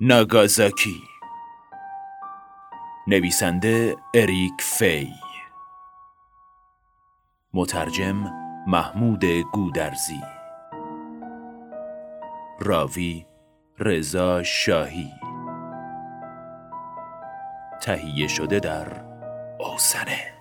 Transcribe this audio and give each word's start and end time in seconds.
ناگازاکی. 0.00 1.02
نویسنده 3.06 3.96
اریک 4.14 4.62
فی. 4.62 5.12
مترجم 7.52 8.32
محمود 8.66 9.24
گودرزی. 9.24 10.20
راوی 12.60 13.26
رضا 13.78 14.42
شاهی. 14.42 15.12
تهیه 17.82 18.28
شده 18.28 18.60
در 18.60 19.04
اوسنه. 19.58 20.33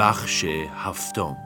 بخش 0.00 0.44
هفتم 0.74 1.36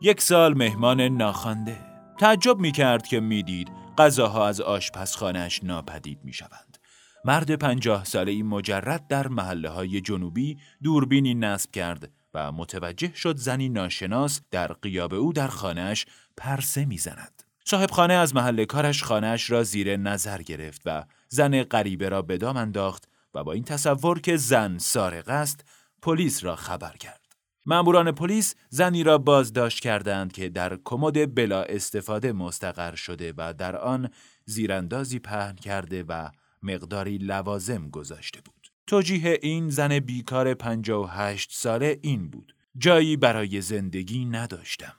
یک 0.00 0.20
سال 0.20 0.54
مهمان 0.54 1.00
ناخوانده 1.00 1.76
تعجب 2.20 2.58
می 2.58 2.72
کرد 2.72 3.06
که 3.06 3.20
می‌دید 3.20 3.68
غذاها 3.98 4.48
از 4.48 4.60
آشپزخانهش 4.60 5.60
ناپدید 5.62 6.18
می 6.24 6.32
شوند. 6.32 6.78
مرد 7.24 7.54
پنجاه 7.54 8.04
ساله 8.04 8.32
ای 8.32 8.42
مجرد 8.42 9.06
در 9.06 9.28
محله 9.28 9.68
های 9.68 10.00
جنوبی 10.00 10.58
دوربینی 10.82 11.34
نصب 11.34 11.70
کرد 11.70 12.10
و 12.34 12.52
متوجه 12.52 13.14
شد 13.14 13.36
زنی 13.36 13.68
ناشناس 13.68 14.40
در 14.50 14.72
قیاب 14.72 15.14
او 15.14 15.32
در 15.32 15.48
خانهش 15.48 16.06
پرسه 16.36 16.84
می‌زند. 16.84 17.42
صاحب 17.64 17.90
خانه 17.90 18.14
از 18.14 18.34
محل 18.34 18.64
کارش 18.64 19.02
خانهش 19.02 19.50
را 19.50 19.62
زیر 19.62 19.96
نظر 19.96 20.42
گرفت 20.42 20.82
و 20.86 21.04
زن 21.28 21.62
غریبه 21.62 22.08
را 22.08 22.22
به 22.22 22.36
دام 22.36 22.56
انداخت 22.56 23.08
و 23.34 23.44
با 23.44 23.52
این 23.52 23.64
تصور 23.64 24.20
که 24.20 24.36
زن 24.36 24.78
سارق 24.78 25.28
است 25.28 25.64
پلیس 26.02 26.44
را 26.44 26.56
خبر 26.56 26.96
کرد. 26.96 27.28
ماموران 27.66 28.12
پلیس 28.12 28.54
زنی 28.68 29.02
را 29.02 29.18
بازداشت 29.18 29.80
کردند 29.80 30.32
که 30.32 30.48
در 30.48 30.78
کمد 30.84 31.34
بلا 31.34 31.62
استفاده 31.62 32.32
مستقر 32.32 32.94
شده 32.94 33.34
و 33.36 33.54
در 33.58 33.76
آن 33.76 34.10
زیراندازی 34.44 35.18
پهن 35.18 35.54
کرده 35.54 36.02
و 36.02 36.28
مقداری 36.62 37.18
لوازم 37.18 37.90
گذاشته 37.90 38.40
بود. 38.40 38.68
توجیه 38.86 39.38
این 39.42 39.70
زن 39.70 39.98
بیکار 39.98 40.54
58 40.54 41.50
ساله 41.52 41.98
این 42.02 42.30
بود. 42.30 42.54
جایی 42.78 43.16
برای 43.16 43.60
زندگی 43.60 44.24
نداشتم. 44.24 44.94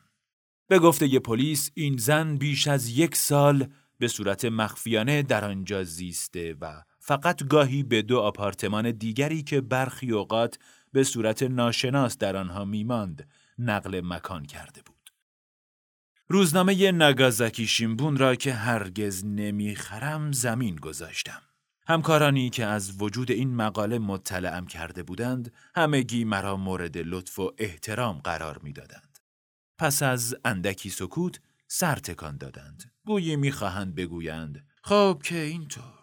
به 0.67 0.79
گفته 0.79 1.19
پلیس 1.19 1.71
این 1.73 1.97
زن 1.97 2.35
بیش 2.35 2.67
از 2.67 2.89
یک 2.89 3.15
سال 3.15 3.67
به 3.97 4.07
صورت 4.07 4.45
مخفیانه 4.45 5.23
در 5.23 5.45
آنجا 5.45 5.83
زیسته 5.83 6.55
و 6.61 6.83
فقط 6.99 7.43
گاهی 7.43 7.83
به 7.83 8.01
دو 8.01 8.19
آپارتمان 8.19 8.91
دیگری 8.91 9.43
که 9.43 9.61
برخی 9.61 10.11
اوقات 10.11 10.59
به 10.93 11.03
صورت 11.03 11.43
ناشناس 11.43 12.17
در 12.17 12.37
آنها 12.37 12.65
میماند 12.65 13.27
نقل 13.59 14.01
مکان 14.03 14.45
کرده 14.45 14.81
بود. 14.81 15.13
روزنامه 16.27 16.91
نگازاکی 16.91 17.67
شیمبون 17.67 18.17
را 18.17 18.35
که 18.35 18.53
هرگز 18.53 19.25
نمی‌خرم 19.25 20.31
زمین 20.31 20.75
گذاشتم. 20.75 21.41
همکارانی 21.87 22.49
که 22.49 22.65
از 22.65 23.01
وجود 23.01 23.31
این 23.31 23.55
مقاله 23.55 23.99
مطلعم 23.99 24.67
کرده 24.67 25.03
بودند 25.03 25.53
همگی 25.75 26.23
مرا 26.23 26.57
مورد 26.57 26.97
لطف 26.97 27.39
و 27.39 27.51
احترام 27.57 28.17
قرار 28.17 28.59
می‌دادند. 28.63 29.19
پس 29.77 30.03
از 30.03 30.35
اندکی 30.45 30.89
سکوت 30.89 31.39
سر 31.67 31.95
تکان 31.95 32.37
دادند. 32.37 32.91
گویی 33.05 33.35
می‌خواهند 33.35 33.95
بگویند 33.95 34.67
خب 34.83 35.21
که 35.23 35.35
اینطور 35.35 35.98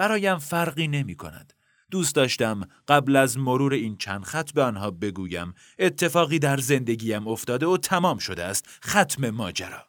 برایم 0.00 0.38
فرقی 0.38 0.88
نمی 0.88 1.14
کند. 1.14 1.52
دوست 1.90 2.14
داشتم 2.14 2.68
قبل 2.88 3.16
از 3.16 3.38
مرور 3.38 3.72
این 3.72 3.96
چند 3.96 4.24
خط 4.24 4.52
به 4.52 4.62
آنها 4.62 4.90
بگویم 4.90 5.54
اتفاقی 5.78 6.38
در 6.38 6.56
زندگیم 6.56 7.28
افتاده 7.28 7.66
و 7.66 7.76
تمام 7.76 8.18
شده 8.18 8.44
است 8.44 8.68
ختم 8.84 9.30
ماجرا 9.30 9.86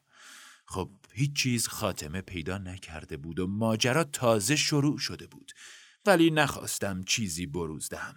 خب 0.66 0.90
هیچ 1.14 1.34
چیز 1.34 1.68
خاتمه 1.68 2.22
پیدا 2.22 2.58
نکرده 2.58 3.18
بود 3.18 3.40
و 3.40 3.48
ماجرا 3.48 4.04
تازه 4.04 4.56
شروع 4.56 4.98
شده 4.98 5.28
بود 5.28 5.52
ولی 6.06 6.32
نخواستم 6.32 7.04
چیزی 7.04 7.46
بروز 7.46 7.90
دهم 7.90 8.16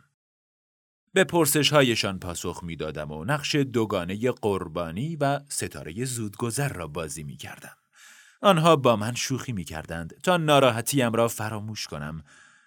به 1.13 1.25
پرسش 1.25 1.73
هایشان 1.73 2.19
پاسخ 2.19 2.61
می 2.63 2.77
دادم 2.77 3.13
و 3.13 3.25
نقش 3.25 3.55
دوگانه 3.55 4.31
قربانی 4.31 5.17
و 5.17 5.41
ستاره 5.49 6.05
زودگذر 6.05 6.73
را 6.73 6.87
بازی 6.87 7.23
می 7.23 7.37
کردم. 7.37 7.77
آنها 8.45 8.77
با 8.77 8.97
من 8.97 9.15
شوخی 9.15 9.53
می 9.53 9.65
کردند 9.65 10.21
تا 10.23 10.37
ناراحتیم 10.37 11.13
را 11.13 11.29
فراموش 11.29 11.87
کنم. 11.87 12.25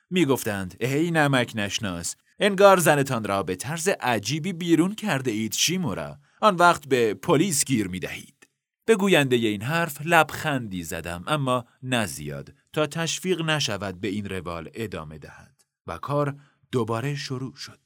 می 0.10 0.26
گفتند 0.26 0.76
ای 0.80 1.12
نمک 1.12 1.52
نشناس 1.56 2.16
انگار 2.40 2.80
زنتان 2.80 3.24
را 3.24 3.44
به 3.44 3.56
طرز 3.56 3.88
عجیبی 3.88 4.54
بیرون 4.54 4.96
کرده 4.96 5.32
اید 5.32 5.54
شیمورا 5.54 6.18
آن 6.42 6.56
وقت 6.56 6.88
به 6.88 7.14
پلیس 7.14 7.66
گیر 7.66 7.88
می 7.88 8.00
دهید. 8.00 8.48
به 8.86 8.96
گوینده 8.96 9.36
این 9.36 9.62
حرف 9.62 9.98
لبخندی 10.06 10.84
زدم 10.84 11.24
اما 11.28 11.66
نزیاد 11.84 12.54
تا 12.74 12.88
تشویق 12.88 13.42
نشود 13.42 14.02
به 14.02 14.08
این 14.08 14.30
روال 14.30 14.70
ادامه 14.74 15.18
دهد 15.18 15.64
و 15.88 15.98
کار 15.98 16.36
دوباره 16.72 17.16
شروع 17.16 17.56
شد. 17.56 17.80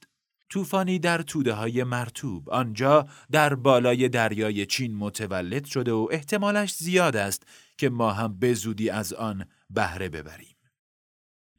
طوفانی 0.52 0.98
در 0.98 1.22
توده 1.22 1.52
های 1.52 1.84
مرتوب 1.84 2.50
آنجا 2.50 3.06
در 3.30 3.54
بالای 3.54 4.08
دریای 4.08 4.66
چین 4.66 4.96
متولد 4.96 5.64
شده 5.64 5.92
و 5.92 6.08
احتمالش 6.10 6.74
زیاد 6.74 7.16
است 7.16 7.46
که 7.82 7.88
ما 7.88 8.12
هم 8.12 8.38
به 8.38 8.54
زودی 8.54 8.90
از 8.90 9.12
آن 9.12 9.44
بهره 9.70 10.08
ببریم. 10.08 10.56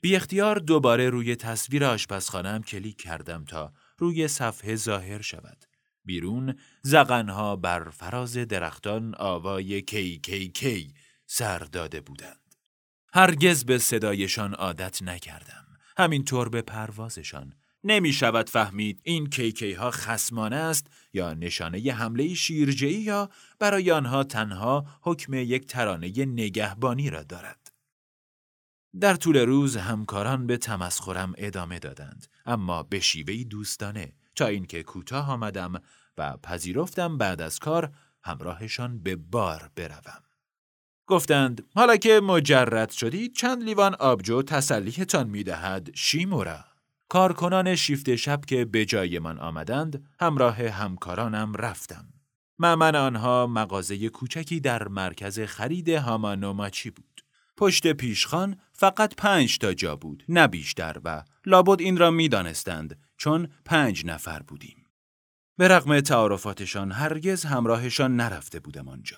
بی 0.02 0.16
اختیار 0.16 0.60
دوباره 0.60 1.10
روی 1.10 1.36
تصویر 1.36 1.86
آشپزخانه‌ام 1.86 2.64
کلیک 2.64 3.02
کردم 3.02 3.46
تا 3.46 3.74
روی 3.98 4.28
صفحه 4.28 4.76
ظاهر 4.76 5.22
شود. 5.22 5.66
بیرون 6.06 6.60
زغنها 6.82 7.56
بر 7.56 7.90
فراز 7.90 8.38
درختان 8.38 9.16
آوای 9.16 9.82
کی 9.82 10.20
کی 10.20 10.50
کی 10.50 10.94
سر 11.26 11.60
داده 11.60 12.02
بودند. 12.02 12.56
هرگز 13.14 13.66
به 13.66 13.78
صدایشان 13.78 14.54
عادت 14.54 15.04
نکردم. 15.04 15.66
همینطور 15.98 16.50
به 16.50 16.62
پروازشان. 16.62 17.54
نمی 17.84 18.14
شود 18.14 18.50
فهمید 18.50 19.00
این 19.04 19.30
کیکی 19.30 19.74
ها 19.74 19.92
خسمانه 19.92 20.56
است 20.56 20.88
یا 21.14 21.34
نشانه 21.34 21.92
حمله 21.92 22.34
شیرجهی 22.34 22.94
یا 22.94 23.30
برای 23.60 23.92
آنها 23.92 24.24
تنها 24.24 24.86
حکم 25.02 25.34
یک 25.34 25.66
ترانه 25.66 26.26
نگهبانی 26.26 27.10
را 27.10 27.24
دارد. 27.24 27.72
در 29.00 29.16
طول 29.16 29.38
روز 29.38 29.78
همکاران 29.78 30.48
به 30.48 30.58
تمسخرم 30.58 31.34
ادامه 31.38 31.80
دادند 31.80 32.28
اما 32.46 32.84
به 32.84 33.00
شیوهی 33.00 33.46
دوستانه 33.46 34.14
تا 34.36 34.48
اینکه 34.48 34.84
کوتاه 34.84 35.32
آمدم 35.32 35.82
و 36.18 36.38
پذیرفتم 36.38 37.18
بعد 37.18 37.42
از 37.42 37.60
کار 37.60 37.92
همراهشان 38.24 39.04
به 39.04 39.16
بار 39.16 39.72
بروم. 39.76 40.24
گفتند 41.08 41.66
حالا 41.76 41.96
که 41.96 42.20
مجرد 42.20 42.92
شدید 42.92 43.36
چند 43.36 43.64
لیوان 43.64 43.96
آبجو 43.96 44.42
تسلیحتان 44.42 45.30
می 45.30 45.44
دهد 45.44 45.90
شیمورا. 45.96 46.73
کارکنان 47.14 47.76
شیفت 47.76 48.16
شب 48.16 48.46
که 48.46 48.66
به 48.66 48.86
جای 48.86 49.20
من 49.20 49.40
آمدند 49.40 50.06
همراه 50.20 50.64
همکارانم 50.64 51.54
رفتم. 51.56 52.06
معمن 52.60 52.96
آنها 52.96 53.48
مغازه 53.48 54.10
کوچکی 54.10 54.60
در 54.60 54.88
مرکز 54.88 55.40
خرید 55.40 55.90
هامانوماچی 55.90 56.90
بود. 56.90 57.22
پشت 57.58 57.88
پیشخان 57.94 58.56
فقط 58.72 59.16
پنج 59.16 59.58
تا 59.58 59.74
جا 59.74 59.96
بود 59.96 60.24
نه 60.30 60.48
بیشتر 60.48 60.98
و 61.06 61.24
لابد 61.46 61.82
این 61.82 61.98
را 61.98 62.12
می 62.12 62.30
دانستند 62.30 63.00
چون 63.18 63.48
پنج 63.66 64.06
نفر 64.06 64.40
بودیم. 64.40 64.86
به 65.58 65.68
رغم 65.68 66.00
تعارفاتشان 66.00 66.92
هرگز 66.92 67.46
همراهشان 67.46 68.16
نرفته 68.16 68.60
بودم 68.60 68.88
آنجا. 68.88 69.18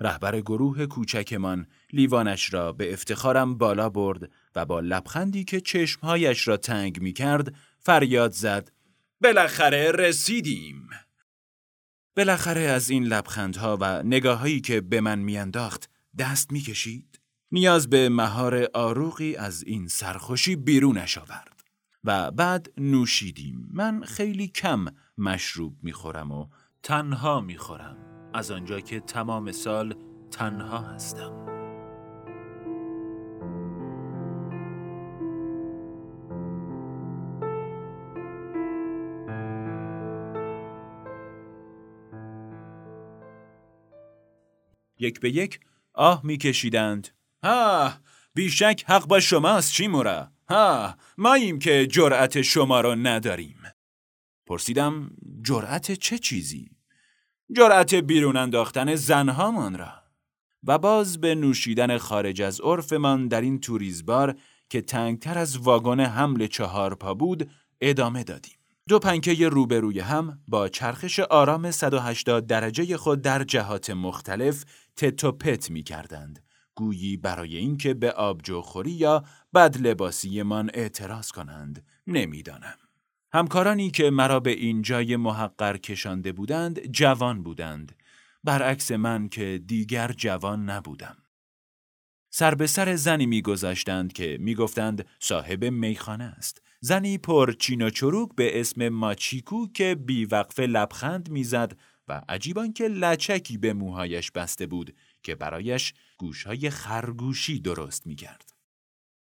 رهبر 0.00 0.40
گروه 0.40 0.86
کوچکمان 0.86 1.66
لیوانش 1.92 2.54
را 2.54 2.72
به 2.72 2.92
افتخارم 2.92 3.58
بالا 3.58 3.88
برد 3.88 4.30
و 4.56 4.64
با 4.64 4.80
لبخندی 4.80 5.44
که 5.44 5.60
چشمهایش 5.60 6.48
را 6.48 6.56
تنگ 6.56 7.02
می 7.02 7.12
کرد 7.12 7.54
فریاد 7.78 8.32
زد. 8.32 8.72
بالاخره 9.20 9.92
رسیدیم. 9.92 10.88
بالاخره 12.16 12.60
از 12.60 12.90
این 12.90 13.04
لبخندها 13.04 13.78
و 13.80 14.02
نگاههایی 14.02 14.60
که 14.60 14.80
به 14.80 15.00
من 15.00 15.18
میانداخت 15.18 15.90
دست 16.18 16.52
می‌کشید. 16.52 17.20
نیاز 17.52 17.90
به 17.90 18.08
مهار 18.08 18.68
آروغی 18.74 19.36
از 19.36 19.62
این 19.62 19.88
سرخوشی 19.88 20.56
بیرونش 20.56 21.18
آورد 21.18 21.64
و 22.04 22.30
بعد 22.30 22.72
نوشیدیم. 22.76 23.68
من 23.72 24.04
خیلی 24.04 24.48
کم 24.48 24.84
مشروب 25.18 25.76
می‌خورم 25.82 26.32
و 26.32 26.48
تنها 26.82 27.40
می‌خورم. 27.40 28.17
از 28.34 28.50
آنجا 28.50 28.80
که 28.80 29.00
تمام 29.00 29.52
سال 29.52 29.94
تنها 30.30 30.78
هستم 30.78 31.48
یک 44.98 45.20
به 45.20 45.30
یک 45.30 45.60
آه 45.94 46.20
میکشیدند. 46.24 47.08
ها 47.42 47.92
بیشک 48.34 48.84
حق 48.86 49.06
با 49.06 49.20
شماست 49.20 49.72
چیمورا 49.72 50.32
ها 50.48 50.96
ماییم 51.18 51.58
که 51.58 51.86
جرأت 51.86 52.42
شما 52.42 52.80
را 52.80 52.94
نداریم 52.94 53.62
پرسیدم 54.46 55.10
جرأت 55.42 55.92
چه 55.92 56.18
چیزی؟ 56.18 56.77
جرأت 57.56 57.94
بیرون 57.94 58.36
انداختن 58.36 58.94
زنهامان 58.94 59.78
را 59.78 59.92
و 60.64 60.78
باز 60.78 61.20
به 61.20 61.34
نوشیدن 61.34 61.98
خارج 61.98 62.42
از 62.42 62.60
عرفمان 62.60 63.28
در 63.28 63.40
این 63.40 63.60
توریزبار 63.60 64.34
که 64.70 64.80
تنگتر 64.80 65.38
از 65.38 65.58
واگن 65.58 66.00
حمل 66.00 66.46
چهار 66.46 66.94
پا 66.94 67.14
بود 67.14 67.50
ادامه 67.80 68.24
دادیم. 68.24 68.54
دو 68.88 68.98
پنکه 68.98 69.48
روبروی 69.48 70.00
هم 70.00 70.38
با 70.48 70.68
چرخش 70.68 71.20
آرام 71.20 71.70
180 71.70 72.46
درجه 72.46 72.96
خود 72.96 73.22
در 73.22 73.44
جهات 73.44 73.90
مختلف 73.90 74.64
تت 74.96 75.70
می 75.70 75.82
کردند. 75.82 76.42
گویی 76.74 77.16
برای 77.16 77.56
اینکه 77.56 77.94
به 77.94 78.12
آبجوخوری 78.12 78.90
یا 78.90 79.24
بد 79.54 79.76
لباسیمان 79.76 80.70
اعتراض 80.74 81.30
کنند 81.30 81.86
نمی‌دانم. 82.06 82.87
همکارانی 83.32 83.90
که 83.90 84.10
مرا 84.10 84.40
به 84.40 84.50
این 84.50 84.82
جای 84.82 85.16
محقر 85.16 85.76
کشانده 85.76 86.32
بودند 86.32 86.86
جوان 86.86 87.42
بودند. 87.42 87.96
برعکس 88.44 88.90
من 88.92 89.28
که 89.28 89.62
دیگر 89.66 90.12
جوان 90.12 90.70
نبودم. 90.70 91.16
سر 92.30 92.54
به 92.54 92.66
سر 92.66 92.96
زنی 92.96 93.26
میگذاشتند 93.26 94.12
که 94.12 94.38
می‌گفتند 94.40 95.06
صاحب 95.20 95.64
میخانه 95.64 96.24
است. 96.24 96.62
زنی 96.80 97.18
پر 97.18 97.52
چین 97.52 97.82
و 97.82 97.90
چروک 97.90 98.34
به 98.36 98.60
اسم 98.60 98.88
ماچیکو 98.88 99.66
که 99.74 99.94
بیوقفه 99.94 100.66
لبخند 100.66 101.30
می‌زد 101.30 101.76
و 102.08 102.22
عجیبان 102.28 102.72
که 102.72 102.88
لچکی 102.88 103.58
به 103.58 103.72
موهایش 103.72 104.30
بسته 104.30 104.66
بود 104.66 104.96
که 105.22 105.34
برایش 105.34 105.94
گوشهای 106.18 106.70
خرگوشی 106.70 107.60
درست 107.60 108.06
می‌کرد. 108.06 108.52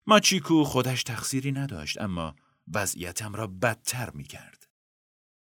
ماچیکو 0.07 0.63
خودش 0.63 1.03
تقصیری 1.03 1.51
نداشت 1.51 2.01
اما 2.01 2.35
وضعیتم 2.73 3.33
را 3.35 3.47
بدتر 3.47 4.09
می 4.09 4.23
کرد. 4.23 4.67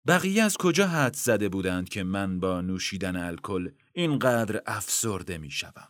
بقیه 0.06 0.42
از 0.42 0.56
کجا 0.56 0.86
حد 0.86 1.14
زده 1.14 1.48
بودند 1.48 1.88
که 1.88 2.02
من 2.02 2.40
با 2.40 2.60
نوشیدن 2.60 3.16
الکل 3.16 3.70
اینقدر 3.92 4.62
افسرده 4.66 5.38
می 5.38 5.50
شوم. 5.50 5.88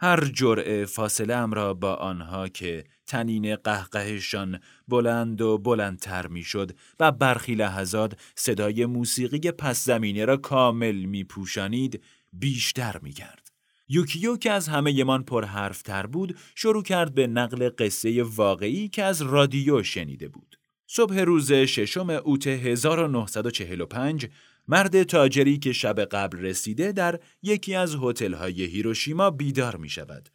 هر 0.00 0.24
جرعه 0.24 0.84
فاصله 0.84 1.34
ام 1.34 1.52
را 1.52 1.74
با 1.74 1.94
آنها 1.94 2.48
که 2.48 2.84
تنین 3.06 3.56
قهقهشان 3.56 4.60
بلند 4.88 5.40
و 5.40 5.58
بلندتر 5.58 6.26
می‌شد 6.26 6.78
و 7.00 7.12
برخی 7.12 7.54
لحظات 7.54 8.20
صدای 8.34 8.86
موسیقی 8.86 9.50
پس 9.50 9.84
زمینه 9.84 10.24
را 10.24 10.36
کامل 10.36 10.96
می 11.04 11.24
پوشانید 11.24 12.02
بیشتر 12.32 12.98
می 12.98 13.12
کرد. 13.12 13.47
یوکیو 13.88 14.36
که 14.36 14.50
از 14.50 14.68
همه 14.68 15.04
من 15.04 15.22
پر 15.22 15.44
حرف 15.44 15.82
تر 15.82 16.06
بود 16.06 16.38
شروع 16.54 16.82
کرد 16.82 17.14
به 17.14 17.26
نقل 17.26 17.70
قصه 17.78 18.22
واقعی 18.22 18.88
که 18.88 19.02
از 19.02 19.22
رادیو 19.22 19.82
شنیده 19.82 20.28
بود. 20.28 20.58
صبح 20.86 21.20
روز 21.20 21.52
ششم 21.52 22.10
اوت 22.10 22.46
1945 22.46 24.28
مرد 24.68 25.02
تاجری 25.02 25.58
که 25.58 25.72
شب 25.72 26.00
قبل 26.00 26.38
رسیده 26.38 26.92
در 26.92 27.20
یکی 27.42 27.74
از 27.74 27.96
هتل‌های 28.02 28.64
هیروشیما 28.64 29.30
بیدار 29.30 29.76
می 29.76 29.88
شود. 29.88 30.28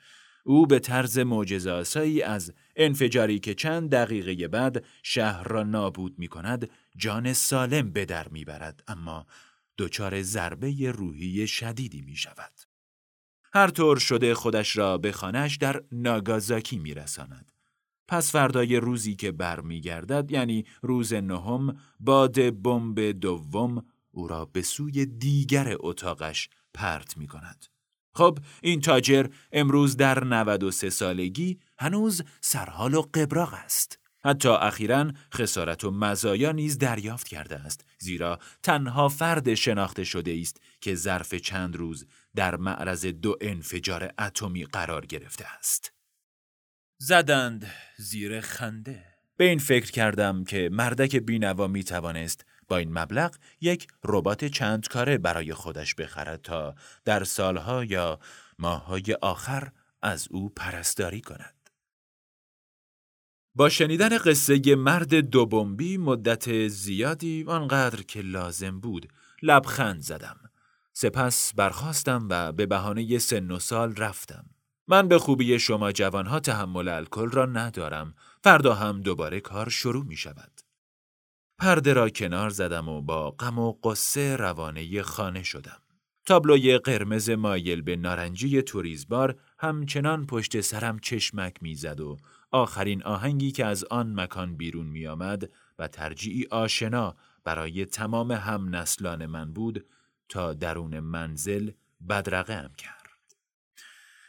او 0.46 0.68
به 0.68 0.80
طرز 0.80 1.20
معجزه‌آسایی 1.20 2.22
از 2.22 2.54
انفجاری 2.76 3.40
که 3.40 3.54
چند 3.54 3.90
دقیقه 3.90 4.48
بعد 4.48 4.86
شهر 5.04 5.44
را 5.44 5.64
نابود 5.64 6.20
می 6.20 6.28
کند 6.28 6.70
جان 6.98 7.34
سالم 7.34 7.92
به 7.92 8.06
در 8.06 8.28
می 8.28 8.46
برد 8.46 8.84
اما 8.88 9.26
دچار 9.78 10.22
ضربه 10.22 10.92
روحی 10.92 11.48
شدیدی 11.48 12.02
می 12.02 12.16
شود. 12.16 12.73
هر 13.54 13.68
طور 13.68 13.98
شده 13.98 14.34
خودش 14.34 14.78
را 14.78 14.98
به 14.98 15.12
خانهش 15.12 15.58
در 15.58 15.84
ناگازاکی 15.92 16.78
میرساند. 16.78 17.52
پس 18.08 18.32
فردای 18.32 18.78
روزی 18.78 19.16
که 19.16 19.32
برمیگردد 19.32 20.32
یعنی 20.32 20.66
روز 20.82 21.14
نهم 21.14 21.78
باد 22.00 22.62
بمب 22.62 23.00
دوم 23.00 23.86
او 24.12 24.28
را 24.28 24.46
به 24.46 24.62
سوی 24.62 25.06
دیگر 25.06 25.76
اتاقش 25.80 26.50
پرت 26.74 27.18
می 27.18 27.28
کند. 27.28 27.66
خب 28.16 28.38
این 28.62 28.82
تاجر 28.82 29.28
امروز 29.52 29.98
در 29.98 30.24
93 30.24 30.90
سالگی 30.90 31.60
هنوز 31.80 32.22
سرحال 32.42 32.94
و 32.94 33.02
قبراغ 33.02 33.54
است. 33.54 34.00
حتی 34.26 34.50
اخیرا 34.50 35.12
خسارت 35.34 35.84
و 35.84 35.92
مزایا 35.92 36.52
نیز 36.52 36.78
دریافت 36.78 37.28
کرده 37.28 37.56
است 37.56 37.86
زیرا 37.98 38.40
تنها 38.64 39.10
فرد 39.10 39.54
شناخته 39.54 40.04
شده 40.04 40.38
است 40.42 40.62
که 40.82 40.96
ظرف 40.96 41.36
چند 41.36 41.76
روز 41.76 42.06
در 42.36 42.56
معرض 42.56 43.06
دو 43.06 43.38
انفجار 43.42 44.14
اتمی 44.20 44.66
قرار 44.66 45.06
گرفته 45.06 45.46
است 45.58 45.94
زدند 46.98 47.72
زیر 47.98 48.42
خنده 48.42 49.04
به 49.38 49.46
این 49.46 49.60
فکر 49.60 49.92
کردم 49.92 50.44
که 50.44 50.70
مردک 50.72 51.16
بینوا 51.16 51.68
می 51.68 51.84
توانست 51.84 52.46
با 52.68 52.78
این 52.78 53.00
مبلغ 53.00 53.36
یک 53.62 53.88
ربات 54.04 54.46
چند 54.46 54.88
کاره 54.88 55.18
برای 55.18 55.54
خودش 55.54 55.96
بخرد 55.96 56.42
تا 56.42 56.76
در 57.06 57.24
سالها 57.24 57.84
یا 57.84 58.20
ماههای 58.60 59.18
آخر 59.22 59.72
از 60.02 60.28
او 60.32 60.50
پرستاری 60.50 61.22
کند. 61.22 61.63
با 63.56 63.70
شنیدن 63.70 64.18
قصه 64.18 64.76
مرد 64.76 65.16
دو 65.16 65.46
بمبی 65.46 65.98
مدت 65.98 66.68
زیادی 66.68 67.44
آنقدر 67.48 68.02
که 68.02 68.22
لازم 68.22 68.80
بود 68.80 69.08
لبخند 69.42 70.02
زدم. 70.02 70.40
سپس 70.94 71.54
برخواستم 71.56 72.28
و 72.30 72.52
به 72.52 72.66
بهانه 72.66 73.18
سن 73.18 73.52
و 73.52 73.60
سال 73.60 73.96
رفتم. 73.96 74.46
من 74.88 75.08
به 75.08 75.20
خوبی 75.20 75.60
شما 75.60 75.92
جوانها 75.92 76.40
تحمل 76.40 76.88
الکل 76.88 77.32
را 77.32 77.46
ندارم. 77.46 78.14
فردا 78.44 78.74
هم 78.74 79.02
دوباره 79.02 79.40
کار 79.40 79.70
شروع 79.70 80.06
می 80.06 80.18
شود. 80.18 80.62
پرده 81.60 81.94
را 81.94 82.10
کنار 82.10 82.50
زدم 82.50 82.90
و 82.90 83.02
با 83.02 83.32
غم 83.32 83.60
و 83.60 83.72
قصه 83.84 84.36
روانه 84.36 85.02
خانه 85.02 85.44
شدم. 85.44 85.80
تابلوی 86.26 86.78
قرمز 86.78 87.30
مایل 87.30 87.82
به 87.82 87.96
نارنجی 87.96 88.62
توریزبار 88.62 89.40
همچنان 89.60 90.26
پشت 90.26 90.62
سرم 90.62 91.00
چشمک 91.00 91.54
می‌زد 91.62 92.00
و 92.00 92.18
آخرین 92.54 93.04
آهنگی 93.04 93.52
که 93.52 93.66
از 93.66 93.84
آن 93.84 94.20
مکان 94.20 94.56
بیرون 94.56 94.86
می 94.86 95.08
آمد 95.08 95.50
و 95.80 95.88
ترجیعی 95.88 96.48
آشنا 96.52 97.16
برای 97.44 97.86
تمام 97.86 98.32
هم 98.32 98.76
نسلان 98.76 99.26
من 99.26 99.54
بود 99.54 99.86
تا 100.30 100.54
درون 100.54 101.00
منزل 101.00 101.72
بدرقه 102.10 102.56
هم 102.56 102.74
کرد. 102.78 103.04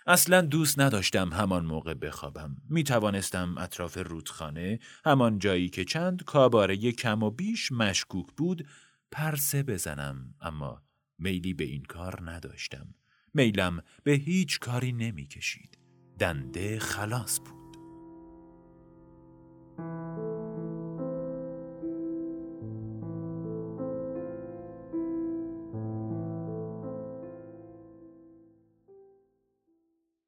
اصلا 0.07 0.41
دوست 0.41 0.81
نداشتم 0.81 1.33
همان 1.33 1.67
موقع 1.67 1.95
بخوابم. 1.95 2.57
می 2.71 2.85
توانستم 2.85 3.55
اطراف 3.59 3.99
رودخانه 3.99 4.79
همان 5.05 5.39
جایی 5.39 5.69
که 5.69 5.85
چند 5.85 6.25
کاباره 6.25 6.77
کم 6.77 7.23
و 7.23 7.31
بیش 7.31 7.73
مشکوک 7.73 8.27
بود 8.37 8.67
پرسه 9.13 9.63
بزنم 9.63 10.35
اما 10.41 10.83
میلی 11.19 11.55
به 11.55 11.65
این 11.65 11.83
کار 11.83 12.31
نداشتم. 12.31 12.95
میلم 13.35 13.83
به 14.03 14.13
هیچ 14.13 14.61
کاری 14.61 14.93
نمی 14.93 15.27
کشید. 15.27 15.79
دنده 16.19 16.79
خلاص 16.79 17.41
بود. 17.41 17.64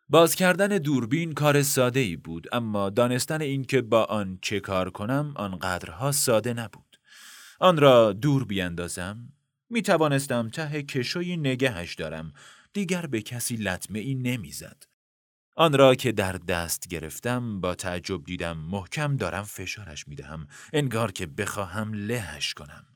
باز 0.09 0.35
کردن 0.35 0.69
دوربین 0.69 1.33
کار 1.33 1.63
ساده 1.63 2.01
ای 2.01 2.17
بود 2.17 2.47
اما 2.53 2.91
دانستن 2.91 3.41
اینکه 3.41 3.83
با 3.83 4.05
آن 4.05 4.39
چه 4.43 4.61
کار 4.61 4.91
کنم 4.91 5.33
آنقدرها 5.37 6.13
ساده 6.13 6.55
نبود. 6.55 7.01
آن 7.61 7.77
را 7.77 8.13
دور 8.13 8.45
بیاندازم 8.45 9.33
می 9.71 9.83
توانستم 9.83 10.49
ته 10.49 10.83
کشوی 10.83 11.37
نگهش 11.37 11.95
دارم 11.95 12.33
دیگر 12.73 13.07
به 13.07 13.23
کسی 13.23 13.57
لطمه 13.57 13.99
ای 13.99 14.15
نمی‌زد. 14.15 14.83
آن 15.57 15.73
را 15.73 15.95
که 15.95 16.13
در 16.13 16.33
دست 16.33 16.89
گرفتم 16.89 17.61
با 17.61 17.75
تعجب 17.75 18.25
دیدم 18.25 18.59
محکم 18.59 19.17
دارم 19.17 19.43
فشارش 19.43 20.09
می 20.09 20.15
دهم 20.15 20.47
انگار 20.73 21.13
که 21.13 21.27
بخواهم 21.27 21.93
لهش 21.93 22.55
کنم. 22.55 22.87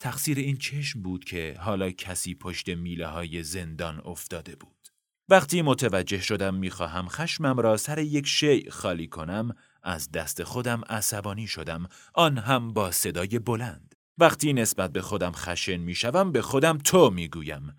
تقصیر 0.00 0.38
این 0.38 0.56
چشم 0.56 1.02
بود 1.02 1.24
که 1.24 1.56
حالا 1.58 1.90
کسی 1.90 2.34
پشت 2.34 2.68
میله 2.68 3.06
های 3.06 3.42
زندان 3.42 4.00
افتاده 4.04 4.56
بود. 4.56 4.81
وقتی 5.28 5.62
متوجه 5.62 6.20
شدم 6.20 6.54
می‌خواهم 6.54 7.08
خشمم 7.08 7.60
را 7.60 7.76
سر 7.76 7.98
یک 7.98 8.26
شیع 8.26 8.70
خالی 8.70 9.06
کنم 9.06 9.56
از 9.82 10.10
دست 10.10 10.44
خودم 10.44 10.82
عصبانی 10.88 11.46
شدم. 11.46 11.88
آن 12.14 12.38
هم 12.38 12.72
با 12.72 12.90
صدای 12.90 13.38
بلند. 13.38 13.94
وقتی 14.18 14.52
نسبت 14.52 14.92
به 14.92 15.02
خودم 15.02 15.32
خشن 15.32 15.76
می‌شوم 15.76 16.32
به 16.32 16.42
خودم 16.42 16.78
تو 16.78 17.10
می‌گویم. 17.10 17.76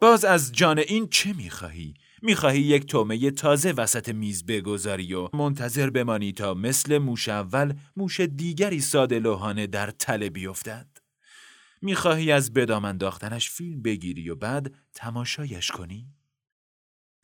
باز 0.00 0.24
از 0.24 0.52
جان 0.52 0.78
این 0.78 1.08
چه 1.08 1.32
می‌خواهی؟ 1.32 1.94
می‌خواهی 2.22 2.60
یک 2.60 2.86
تومه 2.86 3.30
تازه 3.30 3.72
وسط 3.72 4.08
میز 4.08 4.46
بگذاری 4.46 5.14
و 5.14 5.28
منتظر 5.36 5.90
بمانی 5.90 6.32
تا 6.32 6.54
مثل 6.54 6.98
موش 6.98 7.28
اول 7.28 7.74
موش 7.96 8.20
دیگری 8.20 8.80
ساده 8.80 9.18
لوحانه 9.18 9.66
در 9.66 9.90
تله 9.90 10.30
بیفتد. 10.30 10.86
می‌خواهی 11.82 12.32
از 12.32 12.52
بدام 12.52 12.84
انداختنش 12.84 13.50
فیلم 13.50 13.82
بگیری 13.82 14.30
و 14.30 14.34
بعد 14.34 14.74
تماشایش 14.94 15.70
کنی؟ 15.70 16.15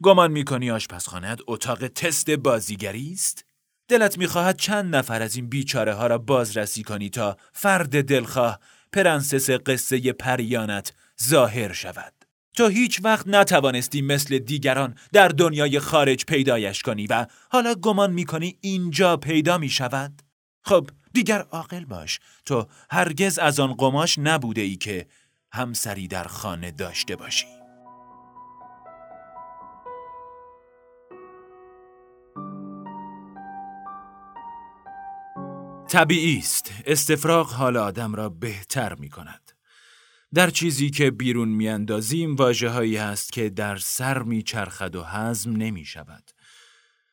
گمان 0.03 0.31
می‌کنی 0.33 0.71
آشپزخانهت 0.71 1.41
اتاق 1.47 1.89
تست 1.89 2.31
بازیگری 2.31 3.13
است؟ 3.13 3.45
دلت 3.89 4.19
می‌خواهد 4.19 4.57
چند 4.57 4.97
نفر 4.97 5.23
از 5.23 5.37
این 5.37 5.49
بیچاره 5.49 5.95
ها 5.95 6.07
را 6.07 6.19
بازرسی 6.19 6.83
کنی 6.83 7.11
تا 7.11 7.37
فرد 7.53 8.05
دلخواه 8.05 8.61
پرنسس 8.93 9.51
قصه 9.51 10.13
پریانت 10.13 10.93
ظاهر 11.23 11.73
شود 11.73 12.13
تو 12.57 12.69
هیچ 12.69 13.01
وقت 13.05 13.29
نتوانستی 13.29 14.03
مثل 14.03 14.39
دیگران 14.39 14.95
در 15.13 15.29
دنیای 15.29 15.81
خارج 15.81 16.25
پیدایش 16.25 16.83
کنی 16.83 17.07
و 17.07 17.27
حالا 17.51 17.75
گمان 17.75 18.13
می‌کنی 18.13 18.59
اینجا 18.61 19.17
پیدا 19.17 19.59
می 19.59 19.69
شود؟ 19.69 20.23
خب 20.63 20.91
دیگر 21.13 21.41
عاقل 21.41 21.85
باش 21.85 22.21
تو 22.47 22.67
هرگز 22.91 23.39
از 23.39 23.61
آن 23.61 23.75
قماش 23.75 24.19
نبوده 24.19 24.61
ای 24.61 24.77
که 24.77 25.07
همسری 25.53 26.09
در 26.09 26.25
خانه 26.25 26.71
داشته 26.71 27.17
باشی 27.17 27.62
طبیعی 35.93 36.39
است 36.39 36.73
استفراغ 36.87 37.53
حال 37.53 37.77
آدم 37.77 38.15
را 38.15 38.29
بهتر 38.29 38.95
می 38.95 39.09
کند 39.09 39.53
در 40.35 40.51
چیزی 40.51 40.91
که 40.91 41.11
بیرون 41.11 41.49
میاندازیم 41.49 42.37
واجه 42.37 42.69
هایی 42.69 42.97
هست 42.97 43.33
که 43.33 43.51
در 43.51 43.77
سر 43.77 44.23
می 44.23 44.43
چرخد 44.43 44.97
و 44.97 45.03
هضم 45.03 45.57
نمی 45.57 45.85
شود 45.85 46.31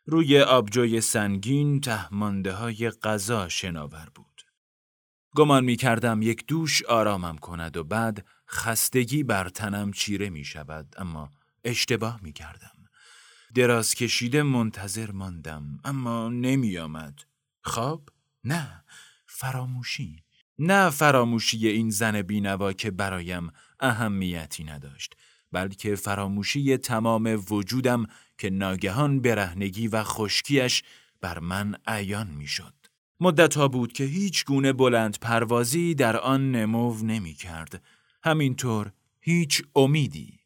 روی 0.05 0.41
آبجوی 0.41 1.01
سنگین 1.01 1.81
تهمانده 1.81 2.53
های 2.53 2.89
غذا 2.89 3.49
شناور 3.49 4.07
بود. 4.15 4.41
گمان 5.35 5.63
می 5.63 5.75
کردم 5.75 6.21
یک 6.21 6.45
دوش 6.47 6.83
آرامم 6.83 7.37
کند 7.37 7.77
و 7.77 7.83
بعد 7.83 8.25
خستگی 8.49 9.23
بر 9.23 9.49
تنم 9.49 9.91
چیره 9.91 10.29
می 10.29 10.45
شود 10.45 10.95
اما 10.97 11.29
اشتباه 11.63 12.19
می 12.23 12.33
کردم. 12.33 12.75
دراز 13.55 13.95
کشیده 13.95 14.43
منتظر 14.43 15.11
ماندم 15.11 15.79
اما 15.85 16.29
نمی 16.29 16.77
آمد. 16.77 17.19
خواب؟ 17.63 18.09
نه 18.43 18.83
فراموشی 19.25 20.23
نه 20.59 20.89
فراموشی 20.89 21.67
این 21.67 21.89
زن 21.89 22.21
بینوا 22.21 22.73
که 22.73 22.91
برایم 22.91 23.51
اهمیتی 23.79 24.63
نداشت 24.63 25.15
بلکه 25.51 25.95
فراموشی 25.95 26.77
تمام 26.77 27.43
وجودم 27.51 28.05
که 28.37 28.49
ناگهان 28.49 29.21
برهنگی 29.21 29.87
و 29.87 30.03
خشکیش 30.03 30.83
بر 31.21 31.39
من 31.39 31.75
عیان 31.87 32.27
می‌شد. 32.27 32.73
مدتها 33.19 33.67
بود 33.67 33.93
که 33.93 34.03
هیچ 34.03 34.45
گونه 34.45 34.73
بلند 34.73 35.19
پروازی 35.19 35.95
در 35.95 36.17
آن 36.17 36.51
نمو 36.51 37.03
نمی 37.03 37.33
کرد. 37.33 37.83
همینطور 38.23 38.91
هیچ 39.21 39.63
امیدی. 39.75 40.39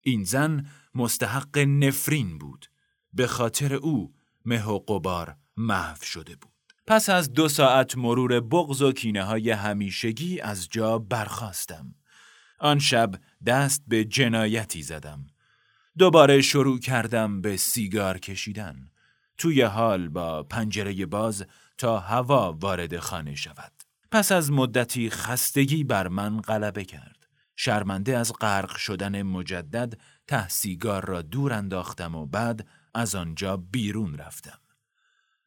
این 0.00 0.24
زن 0.24 0.66
مستحق 0.94 1.58
نفرین 1.58 2.38
بود. 2.38 2.66
به 3.12 3.26
خاطر 3.26 3.74
او 3.74 4.14
مه 4.44 4.64
و 4.64 4.78
قبار 4.78 5.36
محو 5.56 6.04
شده 6.04 6.36
بود. 6.36 6.55
پس 6.86 7.08
از 7.08 7.32
دو 7.32 7.48
ساعت 7.48 7.98
مرور 7.98 8.40
بغز 8.40 8.82
و 8.82 8.92
کینه 8.92 9.22
های 9.22 9.50
همیشگی 9.50 10.40
از 10.40 10.68
جا 10.68 10.98
برخواستم. 10.98 11.94
آن 12.58 12.78
شب 12.78 13.14
دست 13.46 13.82
به 13.88 14.04
جنایتی 14.04 14.82
زدم. 14.82 15.26
دوباره 15.98 16.42
شروع 16.42 16.78
کردم 16.78 17.40
به 17.40 17.56
سیگار 17.56 18.18
کشیدن. 18.18 18.90
توی 19.38 19.62
حال 19.62 20.08
با 20.08 20.42
پنجره 20.42 21.06
باز 21.06 21.46
تا 21.78 22.00
هوا 22.00 22.52
وارد 22.60 22.98
خانه 22.98 23.34
شود. 23.34 23.72
پس 24.10 24.32
از 24.32 24.52
مدتی 24.52 25.10
خستگی 25.10 25.84
بر 25.84 26.08
من 26.08 26.40
غلبه 26.40 26.84
کرد. 26.84 27.26
شرمنده 27.56 28.16
از 28.16 28.32
غرق 28.32 28.76
شدن 28.76 29.22
مجدد 29.22 30.00
ته 30.26 30.48
سیگار 30.48 31.04
را 31.04 31.22
دور 31.22 31.52
انداختم 31.52 32.14
و 32.14 32.26
بعد 32.26 32.66
از 32.94 33.14
آنجا 33.14 33.56
بیرون 33.56 34.18
رفتم. 34.18 34.58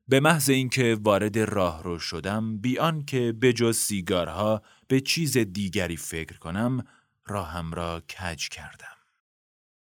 به 0.09 0.19
محض 0.19 0.49
اینکه 0.49 0.97
وارد 1.01 1.39
راه 1.39 1.83
رو 1.83 1.99
شدم 1.99 2.57
بیان 2.57 3.05
که 3.05 3.31
به 3.31 3.53
جز 3.53 3.77
سیگارها 3.77 4.61
به 4.87 5.01
چیز 5.01 5.37
دیگری 5.37 5.97
فکر 5.97 6.37
کنم 6.37 6.85
راهم 7.27 7.73
را 7.73 7.99
کج 7.99 8.49
کردم. 8.49 8.97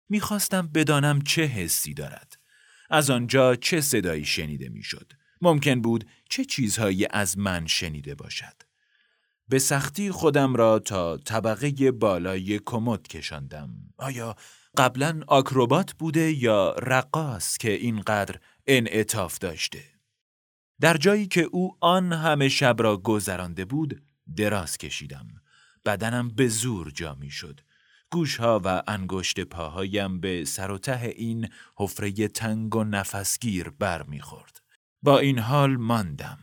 می‌خواستم 0.09 0.67
بدانم 0.75 1.21
چه 1.21 1.43
حسی 1.43 1.95
دارد. 1.95 2.39
از 2.91 3.11
آنجا 3.11 3.57
چه 3.57 3.81
صدایی 3.81 4.25
شنیده 4.25 4.69
می‌شد. 4.69 5.13
ممکن 5.41 5.81
بود 5.81 6.05
چه 6.31 6.45
چیزهایی 6.45 7.07
از 7.11 7.39
من 7.39 7.67
شنیده 7.67 8.15
باشد. 8.15 8.63
به 9.49 9.59
سختی 9.59 10.11
خودم 10.11 10.55
را 10.55 10.79
تا 10.79 11.17
طبقه 11.17 11.91
بالای 11.91 12.61
کمد 12.67 13.09
کشاندم. 13.09 13.71
آیا 13.99 14.37
قبلا 14.77 15.21
آکروبات 15.27 15.93
بوده 15.93 16.33
یا 16.33 16.75
رقاص 16.79 17.59
که 17.59 17.71
اینقدر 17.71 18.41
انعطاف 18.67 19.39
داشته؟ 19.39 20.00
در 20.81 20.97
جایی 20.97 21.27
که 21.27 21.43
او 21.43 21.77
آن 21.81 22.13
همه 22.13 22.49
شب 22.49 22.77
را 22.79 22.97
گذرانده 22.97 23.65
بود 23.65 24.03
دراز 24.37 24.79
کشیدم. 24.79 25.27
بدنم 25.85 26.29
به 26.29 26.49
زور 26.49 26.91
جا 26.91 27.15
می 27.15 27.31
شد. 27.31 27.61
گوشها 28.11 28.61
و 28.65 28.83
انگشت 28.87 29.41
پاهایم 29.41 30.21
به 30.21 30.45
سر 30.45 30.71
و 30.71 30.79
ته 30.79 31.15
این 31.17 31.49
حفره 31.77 32.29
تنگ 32.29 32.77
و 32.77 32.85
نفسگیر 32.85 33.71
بر. 33.71 34.07
با 35.03 35.19
این 35.19 35.39
حال 35.39 35.77
ماندم. 35.77 36.39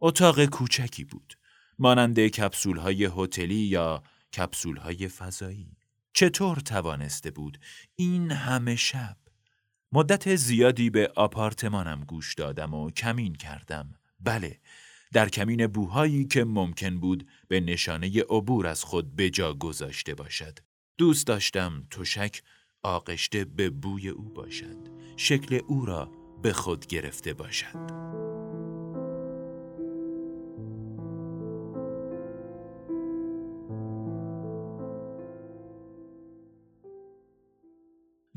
اتاق 0.00 0.44
کوچکی 0.44 1.04
بود. 1.04 1.34
مانند 1.78 2.20
کپسول 2.20 2.76
های 2.76 3.10
هتلی 3.16 3.54
یا 3.54 4.02
کپسول 4.36 4.76
های 4.76 5.08
فضایی. 5.08 5.76
چطور 6.12 6.56
توانسته 6.56 7.30
بود 7.30 7.58
این 7.96 8.30
همه 8.30 8.76
شب؟ 8.76 9.16
مدت 9.92 10.36
زیادی 10.36 10.90
به 10.90 11.12
آپارتمانم 11.16 12.04
گوش 12.04 12.34
دادم 12.34 12.74
و 12.74 12.90
کمین 12.90 13.34
کردم. 13.34 13.94
بله، 14.20 14.60
در 15.12 15.28
کمین 15.28 15.66
بوهایی 15.66 16.24
که 16.24 16.44
ممکن 16.44 17.00
بود 17.00 17.28
به 17.48 17.60
نشانه 17.60 18.22
عبور 18.30 18.66
از 18.66 18.84
خود 18.84 19.16
به 19.16 19.30
جا 19.30 19.54
گذاشته 19.54 20.14
باشد. 20.14 20.58
دوست 20.98 21.26
داشتم 21.26 21.86
تشک 21.90 22.42
آغشته 22.82 23.44
به 23.44 23.70
بوی 23.70 24.08
او 24.08 24.28
باشد 24.28 24.76
شکل 25.16 25.60
او 25.66 25.86
را 25.86 26.12
به 26.42 26.52
خود 26.52 26.86
گرفته 26.86 27.34
باشد 27.34 28.27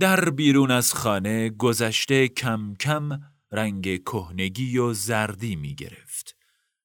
در 0.02 0.30
بیرون 0.30 0.72
از 0.72 0.94
خانه 0.94 1.50
گذشته 1.50 2.28
کم 2.28 2.74
کم 2.80 3.10
رنگ 3.52 4.04
کهنگی 4.04 4.78
و 4.78 4.94
زردی 4.94 5.56
می 5.56 5.76
گرفت. 5.76 6.36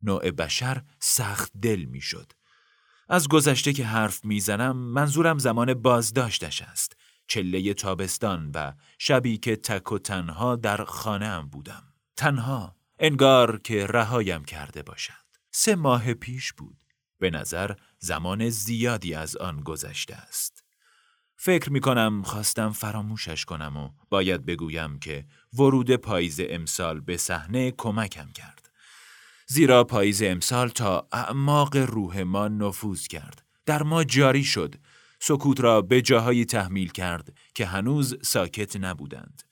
نوع 0.02 0.30
بشر 0.30 0.82
سخت 1.00 1.52
دل 1.62 1.84
می 1.84 2.00
شد. 2.00 2.32
از 3.08 3.28
گذشته 3.28 3.72
که 3.72 3.84
حرف 3.84 4.24
می‌زنم 4.24 4.76
منظورم 4.76 5.38
زمان 5.38 5.74
بازداشتش 5.74 6.62
است. 6.62 6.96
چله 7.26 7.74
تابستان 7.74 8.50
و 8.54 8.72
شبی 8.98 9.38
که 9.38 9.56
تک 9.56 9.92
و 9.92 9.98
تنها 9.98 10.56
در 10.56 10.84
خانه 10.84 11.26
هم 11.26 11.48
بودم. 11.48 11.82
تنها 12.16 12.76
انگار 12.98 13.58
که 13.58 13.86
رهایم 13.86 14.44
کرده 14.44 14.82
باشد. 14.82 15.26
سه 15.50 15.76
ماه 15.76 16.14
پیش 16.14 16.52
بود. 16.52 16.76
به 17.18 17.30
نظر 17.30 17.74
زمان 17.98 18.48
زیادی 18.48 19.14
از 19.14 19.36
آن 19.36 19.60
گذشته 19.60 20.14
است. 20.14 20.65
فکر 21.36 21.72
می 21.72 21.80
کنم 21.80 22.22
خواستم 22.22 22.72
فراموشش 22.72 23.44
کنم 23.44 23.76
و 23.76 23.90
باید 24.10 24.46
بگویم 24.46 24.98
که 24.98 25.24
ورود 25.52 25.96
پاییز 25.96 26.40
امسال 26.48 27.00
به 27.00 27.16
صحنه 27.16 27.70
کمکم 27.70 28.28
کرد. 28.34 28.70
زیرا 29.46 29.84
پاییز 29.84 30.22
امسال 30.22 30.68
تا 30.68 31.08
اعماق 31.12 31.76
روح 31.76 32.22
ما 32.22 32.48
نفوذ 32.48 33.06
کرد. 33.06 33.44
در 33.66 33.82
ما 33.82 34.04
جاری 34.04 34.44
شد. 34.44 34.74
سکوت 35.20 35.60
را 35.60 35.82
به 35.82 36.02
جاهایی 36.02 36.44
تحمیل 36.44 36.88
کرد 36.88 37.32
که 37.54 37.66
هنوز 37.66 38.16
ساکت 38.22 38.76
نبودند. 38.76 39.42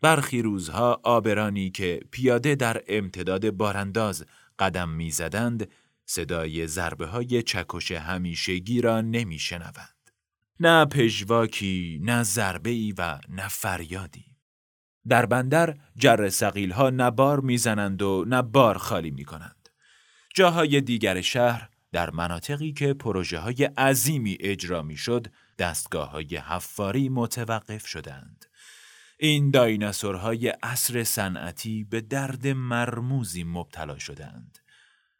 برخی 0.00 0.42
روزها 0.42 1.00
آبرانی 1.04 1.70
که 1.70 2.00
پیاده 2.10 2.54
در 2.54 2.82
امتداد 2.88 3.50
بارانداز 3.50 4.24
قدم 4.58 4.88
می‌زدند 4.88 5.70
صدای 6.06 6.66
ضربه 6.66 7.06
های 7.06 7.42
چکش 7.42 7.92
همیشگی 7.92 8.80
را 8.80 9.00
نمی 9.00 9.38
شنوند. 9.38 9.97
نه 10.60 10.84
پژواکی، 10.84 12.00
نه 12.02 12.22
ضربه 12.22 12.70
ای 12.70 12.94
و 12.98 13.18
نه 13.28 13.48
فریادی. 13.48 14.24
در 15.08 15.26
بندر 15.26 15.76
جر 15.96 16.28
سقیل 16.28 16.70
ها 16.70 16.90
نه 16.90 17.10
بار 17.10 17.40
می‌زنند 17.40 18.02
و 18.02 18.24
نه 18.28 18.42
بار 18.42 18.78
خالی 18.78 19.10
می 19.10 19.24
کنند. 19.24 19.68
جاهای 20.34 20.80
دیگر 20.80 21.20
شهر 21.20 21.68
در 21.92 22.10
مناطقی 22.10 22.72
که 22.72 22.94
پروژه 22.94 23.38
های 23.38 23.64
عظیمی 23.64 24.36
اجرا 24.40 24.82
می 24.82 24.96
شد 24.96 25.26
دستگاه 25.58 26.10
های 26.10 26.36
حفاری 26.36 27.08
متوقف 27.08 27.86
شدند. 27.86 28.44
این 29.18 29.50
دایناسورهای 29.50 30.48
عصر 30.48 31.04
صنعتی 31.04 31.84
به 31.84 32.00
درد 32.00 32.46
مرموزی 32.46 33.44
مبتلا 33.44 33.98
شدند. 33.98 34.58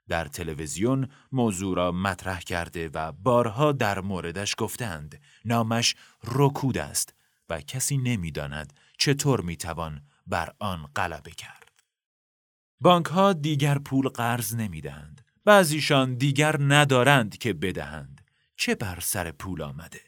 در 0.09 0.25
تلویزیون 0.25 1.09
موضوع 1.33 1.77
را 1.77 1.93
مطرح 1.93 2.41
کرده 2.41 2.88
و 2.88 3.12
بارها 3.12 3.73
در 3.73 4.00
موردش 4.00 4.55
گفتند 4.59 5.21
نامش 5.45 5.95
رکود 6.25 6.79
است 6.79 7.15
و 7.49 7.61
کسی 7.61 7.97
نمی‌داند 7.97 8.73
چطور 8.99 9.41
می‌توان 9.41 10.03
بر 10.27 10.53
آن 10.59 10.87
غلبه 10.97 11.31
کرد. 11.31 11.83
بانک 12.81 13.07
ها 13.07 13.33
دیگر 13.33 13.79
پول 13.79 14.09
قرض 14.09 14.55
نمی‌دهند. 14.55 15.25
بعضیشان 15.45 16.15
دیگر 16.15 16.57
ندارند 16.61 17.38
که 17.38 17.53
بدهند. 17.53 18.21
چه 18.57 18.75
بر 18.75 18.99
سر 19.00 19.31
پول 19.31 19.62
آمده؟ 19.62 20.00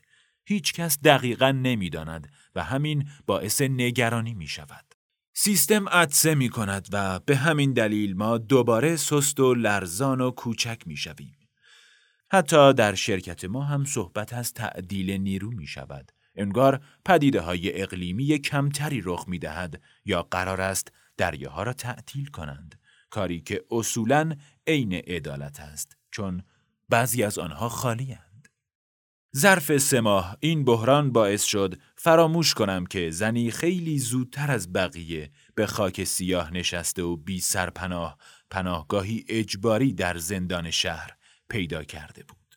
هیچ 0.45 0.73
کس 0.73 0.99
دقیقا 1.04 1.50
نمی‌داند 1.50 2.33
و 2.54 2.64
همین 2.64 3.09
باعث 3.26 3.61
نگرانی 3.61 4.35
می 4.35 4.47
شود. 4.47 4.89
سیستم 5.42 5.88
عدسه 5.88 6.35
می 6.35 6.49
کند 6.49 6.88
و 6.92 7.20
به 7.20 7.37
همین 7.37 7.73
دلیل 7.73 8.16
ما 8.16 8.38
دوباره 8.38 8.97
سست 8.97 9.40
و 9.40 9.54
لرزان 9.54 10.20
و 10.20 10.30
کوچک 10.30 10.82
می 10.87 10.97
شویم. 10.97 11.37
حتی 12.30 12.73
در 12.73 12.94
شرکت 12.94 13.44
ما 13.44 13.64
هم 13.64 13.85
صحبت 13.85 14.32
از 14.32 14.52
تعدیل 14.52 15.11
نیرو 15.11 15.50
می 15.50 15.66
شود. 15.66 16.12
انگار 16.37 16.80
پدیده 17.04 17.40
های 17.40 17.82
اقلیمی 17.82 18.38
کمتری 18.38 19.02
رخ 19.04 19.25
می 19.28 19.38
دهد 19.38 19.80
یا 20.04 20.23
قرار 20.23 20.61
است 20.61 20.92
دریاها 21.16 21.62
را 21.62 21.73
تعطیل 21.73 22.26
کنند. 22.26 22.80
کاری 23.11 23.40
که 23.40 23.64
اصولاً 23.70 24.32
عین 24.66 24.92
عدالت 24.92 25.61
است 25.61 25.97
چون 26.11 26.42
بعضی 26.88 27.23
از 27.23 27.38
آنها 27.38 27.68
خالی 27.68 28.12
هست. 28.12 28.29
ظرف 29.37 29.76
سه 29.78 30.00
ماه 30.00 30.37
این 30.40 30.64
بحران 30.64 31.12
باعث 31.12 31.44
شد 31.44 31.80
فراموش 31.96 32.54
کنم 32.54 32.87
که 32.87 33.10
زنی 33.10 33.50
خیلی 33.50 33.99
زودتر 33.99 34.50
از 34.50 34.72
بقیه 34.72 35.30
به 35.54 35.66
خاک 35.66 36.04
سیاه 36.04 36.52
نشسته 36.52 37.02
و 37.02 37.16
بی 37.16 37.40
سرپناه 37.40 38.18
پناهگاهی 38.50 39.25
اجباری 39.28 39.92
در 39.92 40.18
زندان 40.18 40.70
شهر 40.70 41.16
پیدا 41.49 41.84
کرده 41.84 42.22
بود. 42.22 42.54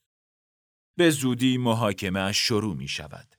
به 0.98 1.10
زودی 1.10 1.58
محاکمه 1.58 2.32
شروع 2.32 2.75
می 2.75 2.88
شود. 2.88 3.36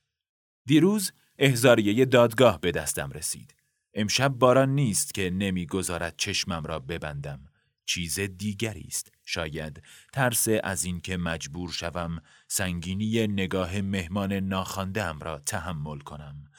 دیروز 0.67 1.13
احزاریه 1.39 2.05
دادگاه 2.05 2.61
به 2.61 2.71
دستم 2.71 3.11
رسید. 3.11 3.55
امشب 3.95 4.29
باران 4.29 4.75
نیست 4.75 5.15
که 5.15 5.31
نمی‌گذارد 5.31 6.15
چشمم 6.17 6.65
را 6.65 6.79
ببندم. 6.79 7.45
چیز 7.87 8.21
دیگری 8.21 8.85
است 8.89 9.14
شاید 9.25 9.83
ترس 10.13 10.49
از 10.65 10.85
اینکه 10.85 11.17
مجبور 11.17 11.73
شوم 11.73 12.23
سنگینی 12.49 13.27
نگاه 13.27 13.81
مهمان 13.81 14.33
ناخواندهام 14.33 15.19
را 15.19 15.39
تحمل 15.39 15.99
کنم 15.99 16.51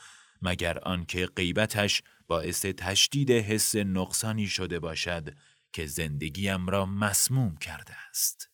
مگر 0.41 0.79
آنکه 0.79 1.25
غیبتش 1.25 2.03
باعث 2.27 2.65
تشدید 2.65 3.31
حس 3.31 3.75
نقصانی 3.75 4.47
شده 4.47 4.79
باشد 4.79 5.35
که 5.73 5.85
زندگیم 5.85 6.67
را 6.67 6.85
مسموم 6.85 7.57
کرده 7.57 7.93
است. 8.09 8.49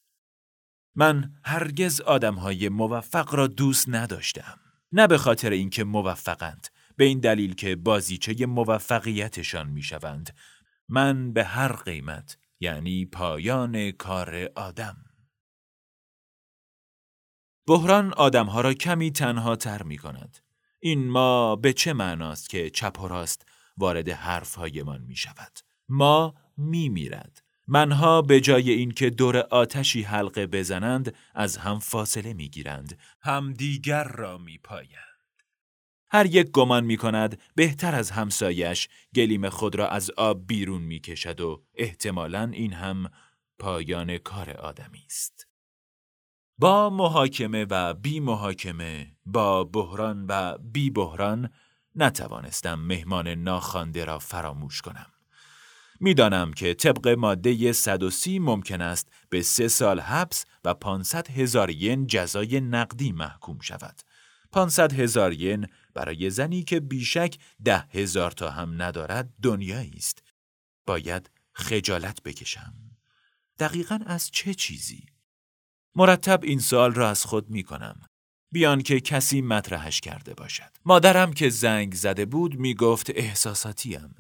من 0.95 1.33
هرگز 1.45 2.01
آدمهای 2.01 2.69
موفق 2.69 3.35
را 3.35 3.47
دوست 3.47 3.89
نداشتم 3.89 4.59
نه 4.91 5.07
به 5.07 5.17
خاطر 5.17 5.49
اینکه 5.49 5.83
موفقند 5.83 6.67
به 6.95 7.03
این 7.03 7.19
دلیل 7.19 7.53
که 7.53 7.75
بازیچه 7.75 8.45
موفقیتشان 8.45 9.69
می‌شوند. 9.69 10.35
من 10.89 11.33
به 11.33 11.43
هر 11.43 11.73
قیمت 11.73 12.37
یعنی 12.61 13.05
پایان 13.05 13.91
کار 13.91 14.49
آدم. 14.55 14.97
بحران 17.67 18.13
آدمها 18.13 18.61
را 18.61 18.73
کمی 18.73 19.11
تنها 19.11 19.55
تر 19.55 19.83
می 19.83 19.97
کند. 19.97 20.37
این 20.79 21.09
ما 21.09 21.55
به 21.55 21.73
چه 21.73 21.93
معناست 21.93 22.49
که 22.49 22.69
چپ 22.69 22.99
و 23.01 23.07
راست 23.07 23.45
وارد 23.77 24.09
حرفهایمان 24.09 25.01
می 25.01 25.15
شود؟ 25.15 25.59
ما 25.89 26.35
می 26.57 26.89
میرد. 26.89 27.43
منها 27.67 28.21
به 28.21 28.41
جای 28.41 28.71
اینکه 28.71 29.09
دور 29.09 29.37
آتشی 29.37 30.01
حلقه 30.01 30.47
بزنند 30.47 31.15
از 31.35 31.57
هم 31.57 31.79
فاصله 31.79 32.33
می 32.33 32.49
گیرند. 32.49 32.99
هم 33.21 33.53
دیگر 33.53 34.03
را 34.03 34.37
می 34.37 34.57
پایند. 34.57 35.10
هر 36.13 36.25
یک 36.25 36.51
گمان 36.51 36.83
می 36.83 36.97
کند 36.97 37.41
بهتر 37.55 37.95
از 37.95 38.11
همسایش 38.11 38.87
گلیم 39.15 39.49
خود 39.49 39.75
را 39.75 39.87
از 39.87 40.11
آب 40.17 40.47
بیرون 40.47 40.81
می 40.81 40.99
کشد 40.99 41.41
و 41.41 41.63
احتمالا 41.75 42.51
این 42.53 42.73
هم 42.73 43.11
پایان 43.59 44.17
کار 44.17 44.49
آدمی 44.49 45.03
است. 45.05 45.47
با 46.57 46.89
محاکمه 46.89 47.65
و 47.69 47.93
بی 47.93 48.19
محاکمه، 48.19 49.15
با 49.25 49.63
بحران 49.63 50.25
و 50.29 50.57
بی 50.57 50.89
بحران 50.89 51.49
نتوانستم 51.95 52.79
مهمان 52.79 53.27
ناخوانده 53.27 54.05
را 54.05 54.19
فراموش 54.19 54.81
کنم. 54.81 55.11
می‌دانم 55.99 56.53
که 56.53 56.73
طبق 56.73 57.07
ماده 57.07 57.73
130 57.73 58.39
ممکن 58.39 58.81
است 58.81 59.11
به 59.29 59.41
سه 59.41 59.67
سال 59.67 59.99
حبس 59.99 60.45
و 60.63 60.73
500 60.73 61.29
هزار 61.29 61.69
ین 61.69 62.07
جزای 62.07 62.61
نقدی 62.61 63.11
محکوم 63.11 63.59
شود. 63.59 64.01
500 64.51 64.93
هزار 64.93 65.33
ین 65.33 65.67
برای 65.93 66.29
زنی 66.29 66.63
که 66.63 66.79
بیشک 66.79 67.37
ده 67.63 67.79
هزار 67.79 68.31
تا 68.31 68.49
هم 68.49 68.81
ندارد 68.81 69.33
دنیایی 69.41 69.93
است. 69.97 70.23
باید 70.85 71.29
خجالت 71.53 72.23
بکشم. 72.23 72.73
دقیقا 73.59 73.99
از 74.05 74.31
چه 74.31 74.53
چیزی؟ 74.53 75.05
مرتب 75.95 76.39
این 76.43 76.59
سال 76.59 76.93
را 76.93 77.09
از 77.09 77.25
خود 77.25 77.49
می 77.49 77.63
کنم. 77.63 78.01
بیان 78.51 78.81
که 78.81 78.99
کسی 78.99 79.41
مطرحش 79.41 80.01
کرده 80.01 80.33
باشد. 80.33 80.77
مادرم 80.85 81.33
که 81.33 81.49
زنگ 81.49 81.93
زده 81.93 82.25
بود 82.25 82.55
می 82.55 82.73
گفت 82.73 83.09
احساساتیم. 83.15 84.15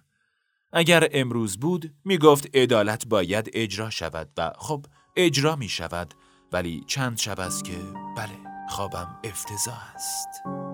اگر 0.73 1.07
امروز 1.11 1.57
بود 1.57 1.93
می 2.05 2.17
گفت 2.17 2.55
عدالت 2.55 3.07
باید 3.07 3.49
اجرا 3.53 3.89
شود 3.89 4.29
و 4.37 4.51
خب 4.57 4.85
اجرا 5.15 5.55
می 5.55 5.69
شود 5.69 6.13
ولی 6.51 6.83
چند 6.87 7.17
شب 7.17 7.39
است 7.39 7.63
که 7.63 7.77
بله 8.17 8.37
خوابم 8.69 9.19
افتضاح 9.23 9.95
است. 9.95 10.70